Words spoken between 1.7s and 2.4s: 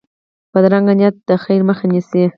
نیسي